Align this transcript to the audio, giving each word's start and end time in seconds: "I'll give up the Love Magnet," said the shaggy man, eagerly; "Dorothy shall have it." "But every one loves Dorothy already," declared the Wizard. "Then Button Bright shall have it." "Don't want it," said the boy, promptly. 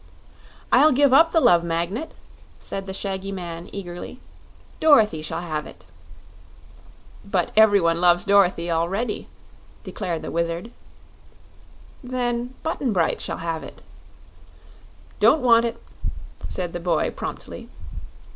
"I'll 0.71 0.91
give 0.91 1.13
up 1.13 1.31
the 1.31 1.39
Love 1.39 1.63
Magnet," 1.63 2.15
said 2.57 2.87
the 2.87 2.91
shaggy 2.91 3.31
man, 3.31 3.69
eagerly; 3.71 4.19
"Dorothy 4.79 5.21
shall 5.21 5.41
have 5.41 5.67
it." 5.67 5.85
"But 7.23 7.51
every 7.55 7.79
one 7.79 8.01
loves 8.01 8.25
Dorothy 8.25 8.71
already," 8.71 9.27
declared 9.83 10.23
the 10.23 10.31
Wizard. 10.31 10.71
"Then 12.03 12.55
Button 12.63 12.93
Bright 12.93 13.21
shall 13.21 13.37
have 13.45 13.63
it." 13.63 13.83
"Don't 15.19 15.43
want 15.43 15.65
it," 15.65 15.79
said 16.47 16.73
the 16.73 16.79
boy, 16.79 17.11
promptly. 17.11 17.69